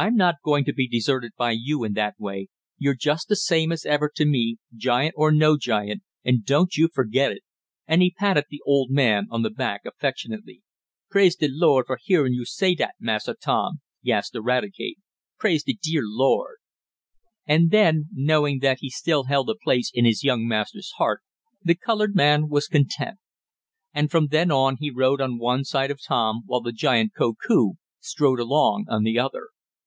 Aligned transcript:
"I'm 0.00 0.14
not 0.14 0.36
going 0.44 0.64
to 0.66 0.72
be 0.72 0.86
deserted 0.86 1.32
by 1.36 1.50
you 1.50 1.82
in 1.82 1.94
that 1.94 2.14
way. 2.20 2.50
You're 2.76 2.94
just 2.94 3.26
the 3.26 3.34
same 3.34 3.72
as 3.72 3.84
ever 3.84 4.08
to 4.14 4.24
me, 4.24 4.58
giant 4.76 5.14
or 5.16 5.32
no 5.32 5.58
giant, 5.58 6.04
and 6.24 6.44
don't 6.44 6.76
you 6.76 6.86
forget 6.92 7.32
it!" 7.32 7.42
and 7.88 8.00
he 8.00 8.12
patted 8.16 8.44
the 8.48 8.62
old 8.64 8.90
man 8.90 9.26
on 9.28 9.42
the 9.42 9.50
back 9.50 9.80
affectionately. 9.84 10.62
"Praise 11.10 11.34
de 11.34 11.48
Lord 11.50 11.86
fo' 11.88 11.96
heahin' 12.00 12.32
yo' 12.32 12.44
say 12.44 12.76
dat, 12.76 12.94
Massa 13.00 13.34
Tom," 13.34 13.80
gasped 14.04 14.36
Eradicate. 14.36 14.98
"Praise 15.36 15.64
de 15.64 15.76
dear 15.82 16.02
Lord!" 16.04 16.58
And 17.44 17.72
then, 17.72 18.04
knowing 18.14 18.60
that 18.60 18.78
he 18.78 18.90
still 18.90 19.24
held 19.24 19.50
a 19.50 19.56
place 19.56 19.90
in 19.92 20.04
his 20.04 20.22
young 20.22 20.46
master's 20.46 20.92
heart, 20.98 21.22
the 21.64 21.74
colored 21.74 22.14
man 22.14 22.48
was 22.48 22.68
content. 22.68 23.18
And 23.92 24.12
from 24.12 24.28
then 24.28 24.52
on 24.52 24.76
he 24.78 24.90
rode 24.92 25.20
on 25.20 25.38
one 25.40 25.64
side 25.64 25.90
of 25.90 25.98
Tom, 26.00 26.42
while 26.46 26.60
the 26.60 26.70
giant, 26.70 27.14
Koku, 27.18 27.72
strode 27.98 28.38
along 28.38 28.84
on 28.88 29.02
the 29.02 29.18
other. 29.18 29.48